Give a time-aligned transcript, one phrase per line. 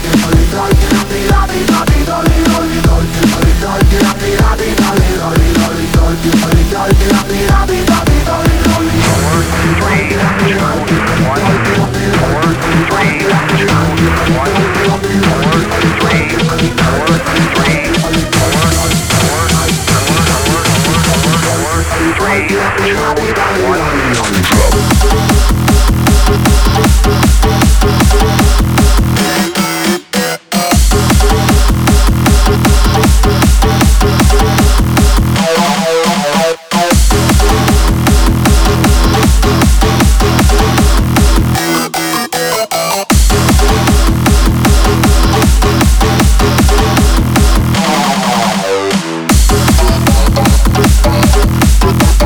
[0.00, 0.89] Four,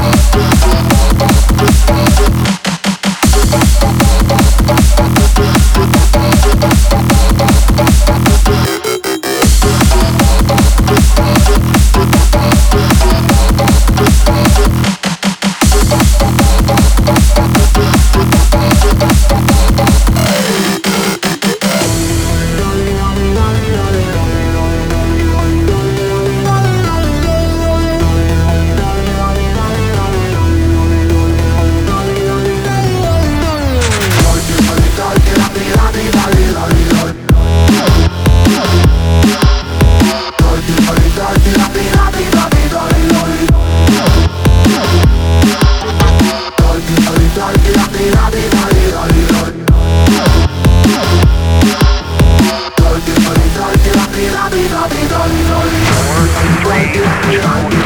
[0.05, 0.54] Bye.
[54.51, 54.69] Three,
[56.93, 57.84] two,